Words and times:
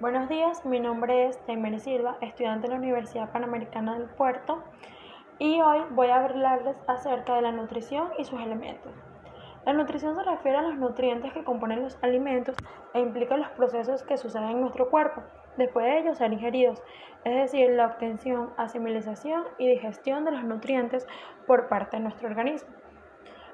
Buenos 0.00 0.30
días, 0.30 0.64
mi 0.64 0.80
nombre 0.80 1.26
es 1.26 1.38
Temer 1.44 1.78
Silva, 1.78 2.16
estudiante 2.22 2.66
de 2.66 2.72
la 2.72 2.78
Universidad 2.78 3.30
Panamericana 3.32 3.98
del 3.98 4.08
Puerto 4.08 4.64
y 5.38 5.60
hoy 5.60 5.80
voy 5.90 6.08
a 6.08 6.24
hablarles 6.24 6.74
acerca 6.86 7.34
de 7.34 7.42
la 7.42 7.52
nutrición 7.52 8.08
y 8.16 8.24
sus 8.24 8.40
elementos. 8.40 8.94
La 9.66 9.74
nutrición 9.74 10.16
se 10.16 10.22
refiere 10.22 10.56
a 10.56 10.62
los 10.62 10.78
nutrientes 10.78 11.34
que 11.34 11.44
componen 11.44 11.82
los 11.82 11.98
alimentos 12.02 12.56
e 12.94 13.00
implica 13.00 13.36
los 13.36 13.50
procesos 13.50 14.02
que 14.02 14.16
suceden 14.16 14.48
en 14.48 14.60
nuestro 14.62 14.88
cuerpo 14.88 15.20
después 15.58 15.84
de 15.84 15.98
ellos 15.98 16.16
ser 16.16 16.32
ingeridos, 16.32 16.82
es 17.24 17.34
decir, 17.34 17.68
la 17.72 17.88
obtención, 17.88 18.54
asimilación 18.56 19.44
y 19.58 19.68
digestión 19.68 20.24
de 20.24 20.30
los 20.30 20.44
nutrientes 20.44 21.06
por 21.46 21.68
parte 21.68 21.98
de 21.98 22.04
nuestro 22.04 22.26
organismo. 22.26 22.70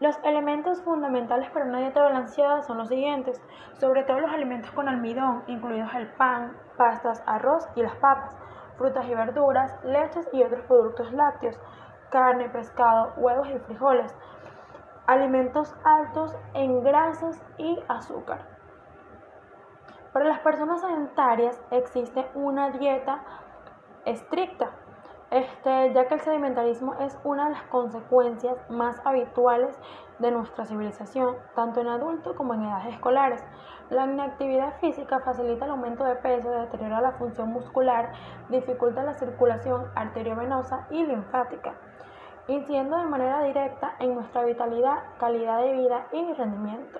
Los 0.00 0.16
elementos 0.22 0.80
fundamentales 0.82 1.50
para 1.50 1.64
una 1.64 1.80
dieta 1.80 2.04
balanceada 2.04 2.62
son 2.62 2.78
los 2.78 2.88
siguientes, 2.88 3.42
sobre 3.80 4.04
todo 4.04 4.20
los 4.20 4.30
alimentos 4.30 4.70
con 4.70 4.88
almidón, 4.88 5.42
incluidos 5.48 5.92
el 5.94 6.06
pan, 6.12 6.56
pastas, 6.76 7.20
arroz 7.26 7.68
y 7.74 7.82
las 7.82 7.96
papas, 7.96 8.36
frutas 8.76 9.04
y 9.08 9.14
verduras, 9.14 9.76
leches 9.82 10.28
y 10.32 10.44
otros 10.44 10.62
productos 10.66 11.12
lácteos, 11.12 11.60
carne, 12.10 12.48
pescado, 12.48 13.12
huevos 13.16 13.48
y 13.48 13.58
frijoles, 13.58 14.16
alimentos 15.08 15.74
altos 15.82 16.32
en 16.54 16.80
grasas 16.84 17.44
y 17.58 17.82
azúcar. 17.88 18.46
Para 20.12 20.26
las 20.26 20.38
personas 20.38 20.80
sedentarias 20.80 21.60
existe 21.72 22.30
una 22.34 22.70
dieta 22.70 23.24
estricta 24.04 24.70
este, 25.30 25.92
ya 25.92 26.08
que 26.08 26.14
el 26.14 26.20
sedimentarismo 26.20 26.94
es 26.94 27.18
una 27.24 27.46
de 27.46 27.50
las 27.52 27.62
consecuencias 27.64 28.56
más 28.70 29.00
habituales 29.04 29.78
de 30.18 30.30
nuestra 30.30 30.64
civilización, 30.64 31.36
tanto 31.54 31.80
en 31.80 31.88
adultos 31.88 32.34
como 32.34 32.54
en 32.54 32.62
edades 32.62 32.94
escolares. 32.94 33.44
La 33.90 34.04
inactividad 34.04 34.78
física 34.80 35.20
facilita 35.20 35.66
el 35.66 35.72
aumento 35.72 36.04
de 36.04 36.16
peso, 36.16 36.50
deteriora 36.50 37.00
la 37.00 37.12
función 37.12 37.50
muscular, 37.50 38.12
dificulta 38.48 39.02
la 39.02 39.14
circulación 39.14 39.86
arteriovenosa 39.94 40.86
y 40.90 41.04
linfática, 41.04 41.74
incidiendo 42.48 42.96
de 42.96 43.06
manera 43.06 43.42
directa 43.42 43.96
en 43.98 44.14
nuestra 44.14 44.44
vitalidad, 44.44 44.98
calidad 45.18 45.62
de 45.62 45.72
vida 45.72 46.06
y 46.12 46.32
rendimiento. 46.34 46.98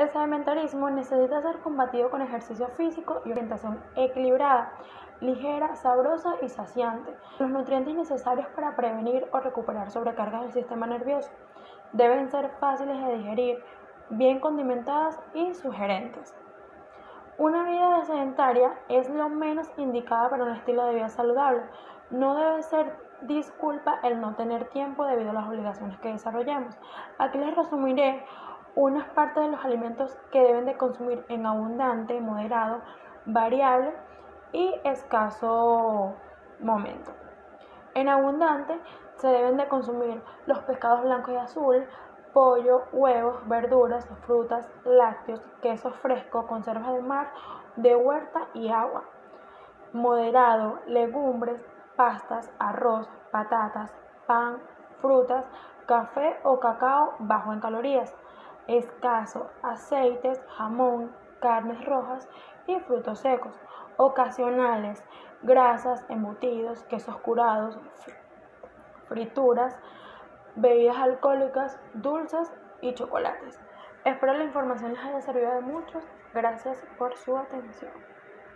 El 0.00 0.08
sedimentarismo 0.08 0.88
necesita 0.88 1.42
ser 1.42 1.58
combatido 1.58 2.08
con 2.08 2.22
ejercicio 2.22 2.68
físico 2.68 3.20
y 3.26 3.32
orientación 3.32 3.84
equilibrada, 3.96 4.72
ligera, 5.20 5.76
sabrosa 5.76 6.36
y 6.40 6.48
saciante. 6.48 7.14
Los 7.38 7.50
nutrientes 7.50 7.94
necesarios 7.94 8.46
para 8.56 8.74
prevenir 8.76 9.28
o 9.30 9.40
recuperar 9.40 9.90
sobrecargas 9.90 10.40
del 10.40 10.52
sistema 10.52 10.86
nervioso 10.86 11.30
deben 11.92 12.30
ser 12.30 12.48
fáciles 12.60 12.98
de 12.98 13.18
digerir, 13.18 13.62
bien 14.08 14.40
condimentadas 14.40 15.20
y 15.34 15.52
sugerentes. 15.52 16.34
Una 17.36 17.64
vida 17.64 18.02
sedentaria 18.06 18.72
es 18.88 19.10
lo 19.10 19.28
menos 19.28 19.70
indicada 19.76 20.30
para 20.30 20.44
un 20.44 20.52
estilo 20.52 20.82
de 20.86 20.94
vida 20.94 21.10
saludable. 21.10 21.60
No 22.08 22.36
debe 22.36 22.62
ser 22.62 22.96
disculpa 23.20 23.98
el 24.02 24.18
no 24.18 24.34
tener 24.34 24.64
tiempo 24.70 25.04
debido 25.04 25.28
a 25.28 25.34
las 25.34 25.46
obligaciones 25.46 25.98
que 25.98 26.08
desarrollamos. 26.08 26.74
Aquí 27.18 27.36
les 27.36 27.54
resumiré 27.54 28.24
unas 28.74 29.08
partes 29.10 29.42
de 29.42 29.50
los 29.50 29.64
alimentos 29.64 30.16
que 30.30 30.40
deben 30.40 30.66
de 30.66 30.76
consumir 30.76 31.24
en 31.28 31.46
abundante, 31.46 32.20
moderado, 32.20 32.80
variable 33.26 33.92
y 34.52 34.74
escaso 34.84 36.14
momento. 36.60 37.12
En 37.94 38.08
abundante 38.08 38.78
se 39.16 39.28
deben 39.28 39.56
de 39.56 39.68
consumir 39.68 40.22
los 40.46 40.58
pescados 40.60 41.02
blancos 41.02 41.34
y 41.34 41.36
azul, 41.36 41.86
pollo, 42.32 42.84
huevos, 42.92 43.46
verduras, 43.48 44.08
frutas, 44.26 44.70
lácteos, 44.84 45.40
queso 45.60 45.90
fresco, 45.90 46.46
conservas 46.46 46.94
de 46.94 47.02
mar, 47.02 47.32
de 47.76 47.96
huerta 47.96 48.46
y 48.54 48.70
agua. 48.70 49.04
Moderado, 49.92 50.78
legumbres, 50.86 51.60
pastas, 51.96 52.50
arroz, 52.58 53.08
patatas, 53.32 53.92
pan, 54.26 54.58
frutas, 55.00 55.44
café 55.86 56.38
o 56.44 56.60
cacao 56.60 57.14
bajo 57.18 57.52
en 57.52 57.60
calorías 57.60 58.14
escaso, 58.78 59.50
aceites, 59.62 60.40
jamón, 60.56 61.12
carnes 61.40 61.84
rojas 61.84 62.28
y 62.66 62.78
frutos 62.80 63.20
secos, 63.20 63.54
ocasionales, 63.96 65.02
grasas, 65.42 66.04
embutidos, 66.08 66.82
quesos 66.84 67.16
curados, 67.18 67.78
frituras, 69.08 69.78
bebidas 70.54 70.98
alcohólicas, 70.98 71.78
dulces 71.94 72.52
y 72.80 72.94
chocolates. 72.94 73.60
Espero 74.04 74.34
la 74.34 74.44
información 74.44 74.92
les 74.92 75.04
haya 75.04 75.20
servido 75.20 75.54
de 75.54 75.60
mucho. 75.60 76.00
Gracias 76.32 76.82
por 76.96 77.16
su 77.16 77.36
atención. 77.36 77.92